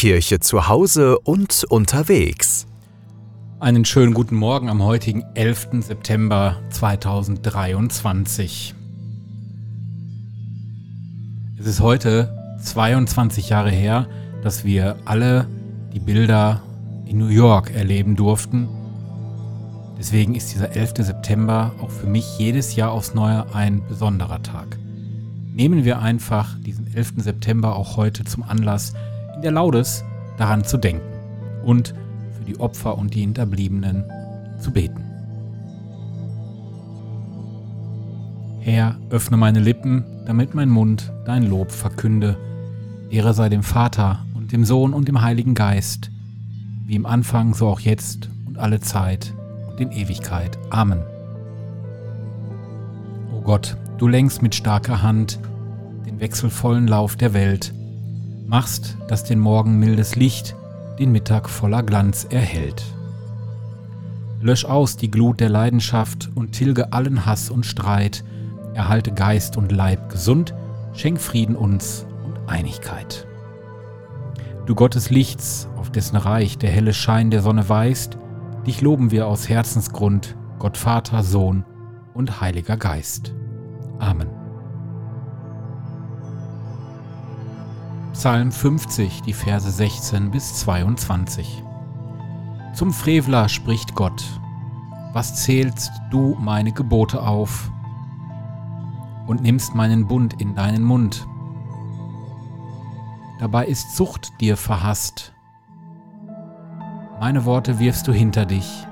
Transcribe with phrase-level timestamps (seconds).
[0.00, 2.66] Kirche zu Hause und unterwegs.
[3.58, 5.82] Einen schönen guten Morgen am heutigen 11.
[5.82, 8.74] September 2023.
[11.58, 14.08] Es ist heute 22 Jahre her,
[14.42, 15.46] dass wir alle
[15.92, 16.62] die Bilder
[17.04, 18.70] in New York erleben durften.
[19.98, 20.94] Deswegen ist dieser 11.
[21.00, 24.78] September auch für mich jedes Jahr aufs Neue ein besonderer Tag.
[25.52, 27.16] Nehmen wir einfach diesen 11.
[27.18, 28.94] September auch heute zum Anlass,
[29.40, 30.04] in der Laudes
[30.36, 31.00] daran zu denken
[31.64, 31.94] und
[32.36, 34.04] für die Opfer und die Hinterbliebenen
[34.60, 35.02] zu beten.
[38.60, 42.36] Herr, öffne meine Lippen, damit mein Mund dein Lob verkünde.
[43.08, 46.10] Ehre sei dem Vater und dem Sohn und dem Heiligen Geist,
[46.84, 49.32] wie im Anfang, so auch jetzt und alle Zeit
[49.70, 50.58] und in Ewigkeit.
[50.68, 51.00] Amen.
[53.34, 55.38] O Gott, du lenkst mit starker Hand
[56.04, 57.72] den wechselvollen Lauf der Welt,
[58.50, 60.56] machst, dass den Morgen mildes Licht
[60.98, 62.84] den Mittag voller Glanz erhält.
[64.42, 68.24] Lösch aus die Glut der Leidenschaft und tilge allen Hass und Streit,
[68.74, 70.52] erhalte Geist und Leib gesund,
[70.94, 73.24] schenk Frieden uns und Einigkeit.
[74.66, 78.18] Du Gott des Lichts, auf dessen Reich der helle Schein der Sonne weist,
[78.66, 81.64] dich loben wir aus Herzensgrund, Gott Vater, Sohn
[82.14, 83.32] und Heiliger Geist.
[84.00, 84.39] Amen.
[88.20, 91.64] Psalm 50, die Verse 16 bis 22.
[92.74, 94.22] Zum Frevler spricht Gott,
[95.14, 97.72] was zählst du meine Gebote auf
[99.26, 101.26] und nimmst meinen Bund in deinen Mund?
[103.38, 105.32] Dabei ist Zucht dir verhasst.
[107.20, 108.86] Meine Worte wirfst du hinter dich.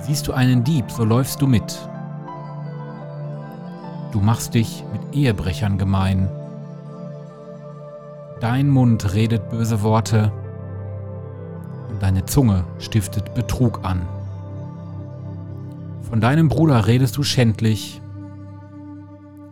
[0.00, 1.78] Siehst du einen Dieb, so läufst du mit.
[4.10, 6.28] Du machst dich mit Ehebrechern gemein.
[8.40, 10.32] Dein Mund redet böse Worte
[11.90, 14.08] und deine Zunge stiftet Betrug an.
[16.08, 18.00] Von deinem Bruder redest du schändlich,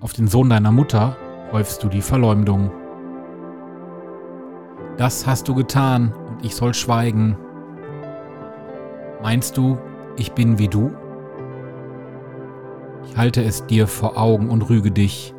[0.01, 1.17] auf den Sohn deiner Mutter
[1.53, 2.71] häufst du die Verleumdung.
[4.97, 7.37] Das hast du getan und ich soll schweigen.
[9.23, 9.77] Meinst du,
[10.17, 10.93] ich bin wie du?
[13.05, 15.35] Ich halte es dir vor Augen und rüge dich.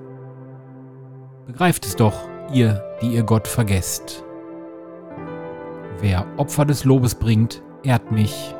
[1.47, 4.23] Begreift es doch, ihr, die ihr Gott vergesst.
[6.01, 8.55] Wer Opfer des Lobes bringt, ehrt mich.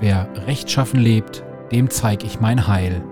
[0.00, 3.02] Wer rechtschaffen lebt, dem zeig ich mein Heil.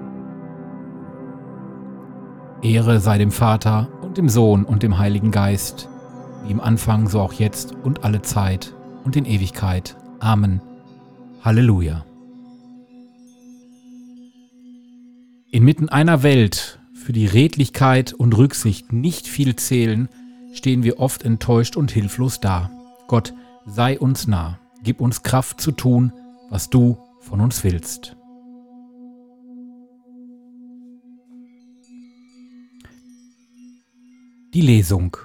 [2.62, 5.88] Ehre sei dem Vater und dem Sohn und dem Heiligen Geist,
[6.44, 9.97] wie im Anfang, so auch jetzt und alle Zeit und in Ewigkeit.
[10.21, 10.60] Amen.
[11.43, 12.04] Halleluja.
[15.50, 20.09] Inmitten einer Welt, für die Redlichkeit und Rücksicht nicht viel zählen,
[20.53, 22.69] stehen wir oft enttäuscht und hilflos da.
[23.06, 23.33] Gott,
[23.65, 26.12] sei uns nah, gib uns Kraft zu tun,
[26.50, 28.16] was du von uns willst.
[34.53, 35.16] Die Lesung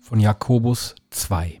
[0.00, 1.60] von Jakobus 2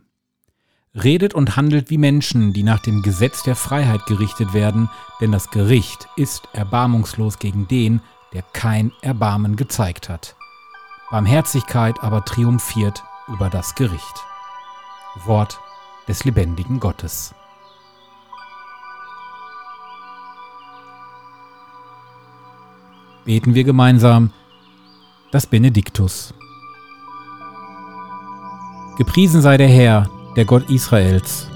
[0.94, 4.88] Redet und handelt wie Menschen, die nach dem Gesetz der Freiheit gerichtet werden,
[5.20, 8.00] denn das Gericht ist erbarmungslos gegen den,
[8.32, 10.36] der kein Erbarmen gezeigt hat.
[11.10, 14.24] Barmherzigkeit aber triumphiert über das Gericht.
[15.24, 15.60] Wort
[16.06, 17.34] des lebendigen Gottes.
[23.24, 24.32] Beten wir gemeinsam
[25.30, 26.32] das Benediktus.
[28.98, 31.48] Gepriesen sei der Herr, der Gott Israels,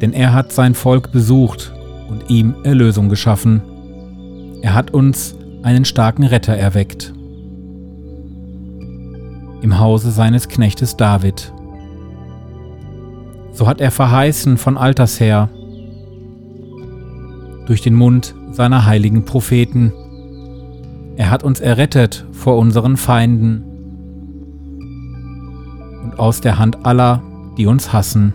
[0.00, 1.72] denn er hat sein Volk besucht
[2.08, 3.62] und ihm Erlösung geschaffen
[4.62, 7.12] er hat uns einen starken Retter erweckt.
[9.62, 11.52] Im Hause seines Knechtes David.
[13.52, 15.50] So hat er verheißen von alters her,
[17.66, 19.92] durch den Mund seiner heiligen Propheten.
[21.16, 23.64] Er hat uns errettet vor unseren Feinden
[26.02, 27.22] und aus der Hand aller,
[27.56, 28.32] die uns hassen.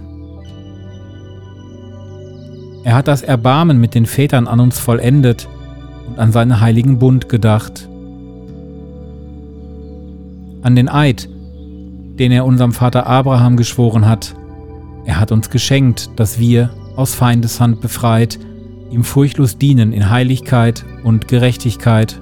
[2.83, 5.49] Er hat das Erbarmen mit den Vätern an uns vollendet
[6.07, 7.89] und an seinen heiligen Bund gedacht.
[10.61, 11.29] An den Eid,
[12.19, 14.35] den er unserem Vater Abraham geschworen hat.
[15.05, 18.39] Er hat uns geschenkt, dass wir, aus Feindeshand befreit,
[18.89, 22.19] ihm furchtlos dienen in Heiligkeit und Gerechtigkeit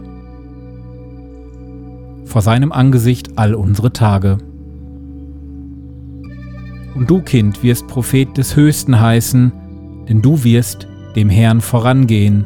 [2.26, 4.40] vor seinem Angesicht all unsere Tage.
[6.96, 9.52] Und du, Kind, wirst Prophet des Höchsten heißen,
[10.10, 12.46] denn du wirst dem Herrn vorangehen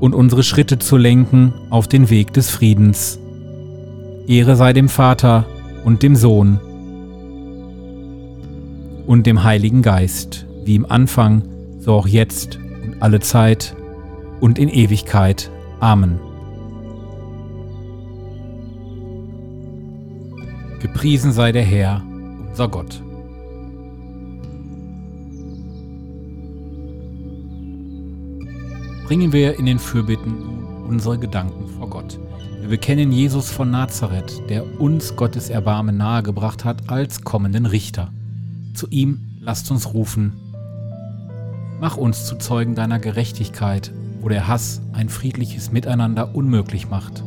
[0.00, 3.20] Und unsere Schritte zu lenken auf den Weg des Friedens.
[4.26, 5.44] Ehre sei dem Vater
[5.84, 6.58] und dem Sohn
[9.06, 11.42] und dem Heiligen Geist, wie im Anfang,
[11.80, 13.74] so auch jetzt und alle Zeit
[14.40, 15.50] und in Ewigkeit.
[15.80, 16.20] Amen.
[20.80, 22.02] Gepriesen sei der Herr,
[22.48, 23.02] unser Gott.
[29.10, 32.20] Bringen wir in den Fürbitten unsere Gedanken vor Gott.
[32.60, 38.12] Wir bekennen Jesus von Nazareth, der uns Gottes Erbarmen nahegebracht hat als kommenden Richter.
[38.72, 40.34] Zu ihm lasst uns rufen.
[41.80, 47.24] Mach uns zu Zeugen deiner Gerechtigkeit, wo der Hass ein friedliches Miteinander unmöglich macht.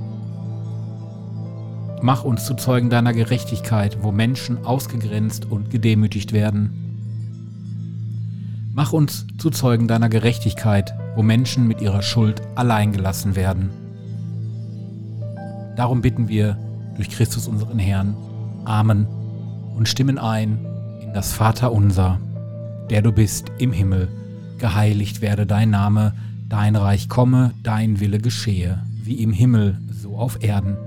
[2.01, 6.82] Mach uns zu Zeugen deiner Gerechtigkeit, wo Menschen ausgegrenzt und gedemütigt werden.
[8.75, 13.69] Mach uns zu Zeugen deiner Gerechtigkeit, wo Menschen mit ihrer Schuld allein gelassen werden.
[15.75, 16.57] Darum bitten wir
[16.95, 18.15] durch Christus unseren Herrn.
[18.65, 19.05] Amen.
[19.75, 20.65] Und stimmen ein
[21.03, 22.19] in das Vaterunser,
[22.89, 24.07] der du bist im Himmel.
[24.57, 26.13] Geheiligt werde dein Name,
[26.49, 30.77] dein Reich komme, dein Wille geschehe, wie im Himmel, so auf Erden.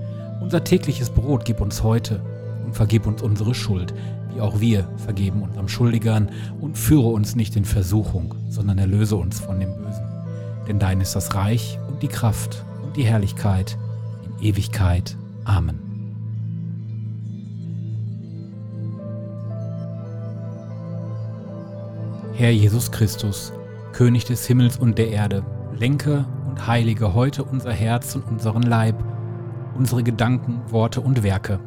[0.41, 2.21] Unser tägliches Brot gib uns heute
[2.67, 3.93] und vergib uns unsere Schuld,
[4.33, 6.29] wie auch wir vergeben unserem Schuldigern
[6.59, 10.03] und führe uns nicht in Versuchung, sondern erlöse uns von dem Bösen.
[10.67, 13.77] Denn dein ist das Reich und die Kraft und die Herrlichkeit
[14.25, 15.17] in Ewigkeit.
[15.45, 15.79] Amen.
[22.33, 23.53] Herr Jesus Christus,
[23.93, 25.43] König des Himmels und der Erde,
[25.73, 29.01] lenke und heilige heute unser Herz und unseren Leib,
[29.75, 31.59] unsere Gedanken, Worte und Werke.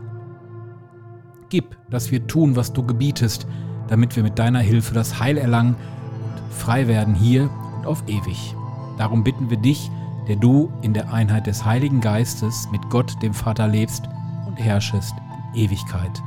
[1.51, 3.47] Gib, dass wir tun, was du gebietest,
[3.89, 8.55] damit wir mit deiner Hilfe das Heil erlangen und frei werden hier und auf ewig.
[8.97, 9.91] Darum bitten wir dich,
[10.29, 14.05] der du in der Einheit des Heiligen Geistes mit Gott, dem Vater, lebst
[14.47, 15.15] und herrschest
[15.55, 16.23] in Ewigkeit.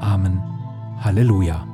[0.00, 0.42] Amen.
[0.98, 1.71] Halleluja.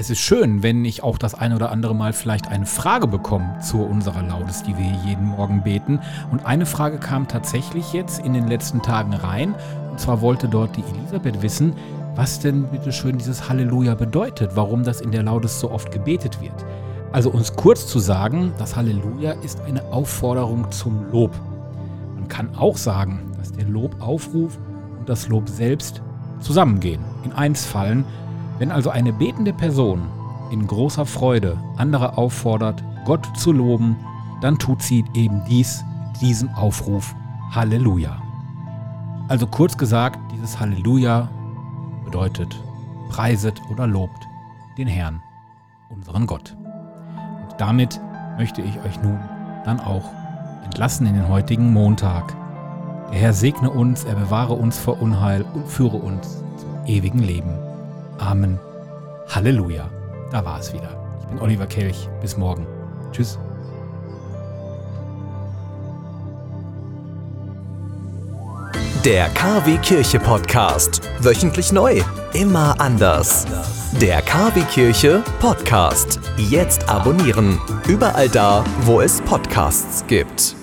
[0.00, 3.58] Es ist schön, wenn ich auch das ein oder andere Mal vielleicht eine Frage bekomme
[3.58, 5.98] zu unserer Laudes, die wir jeden Morgen beten.
[6.30, 9.56] Und eine Frage kam tatsächlich jetzt in den letzten Tagen rein.
[9.90, 11.72] Und zwar wollte dort die Elisabeth wissen,
[12.14, 16.40] was denn bitte schön dieses Halleluja bedeutet, warum das in der Laudes so oft gebetet
[16.40, 16.64] wird.
[17.10, 21.32] Also uns kurz zu sagen, das Halleluja ist eine Aufforderung zum Lob.
[22.14, 24.60] Man kann auch sagen, dass der Lobaufruf
[24.96, 26.02] und das Lob selbst
[26.38, 28.04] zusammengehen, in eins fallen
[28.58, 30.02] wenn also eine betende Person
[30.50, 33.96] in großer Freude andere auffordert, Gott zu loben,
[34.40, 37.14] dann tut sie eben dies mit diesem Aufruf
[37.52, 38.22] Halleluja.
[39.28, 41.28] Also kurz gesagt, dieses Halleluja
[42.04, 42.56] bedeutet
[43.10, 44.28] preiset oder lobt
[44.76, 45.22] den Herrn,
[45.90, 46.56] unseren Gott.
[47.42, 48.00] Und damit
[48.36, 49.18] möchte ich euch nun
[49.64, 50.04] dann auch
[50.64, 52.34] entlassen in den heutigen Montag.
[53.10, 57.67] Der Herr segne uns, er bewahre uns vor Unheil und führe uns zum ewigen Leben.
[58.18, 58.58] Amen.
[59.28, 59.88] Halleluja.
[60.30, 60.88] Da war es wieder.
[61.20, 62.08] Ich bin Oliver Kelch.
[62.20, 62.66] Bis morgen.
[63.12, 63.38] Tschüss.
[69.04, 71.00] Der KW Kirche Podcast.
[71.20, 72.02] Wöchentlich neu.
[72.34, 73.46] Immer anders.
[74.00, 76.20] Der KW Kirche Podcast.
[76.36, 77.58] Jetzt abonnieren.
[77.86, 80.57] Überall da, wo es Podcasts gibt.